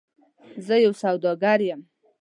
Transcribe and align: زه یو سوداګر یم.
زه 0.65 0.75
یو 0.85 0.93
سوداګر 1.01 1.59
یم. 1.67 1.81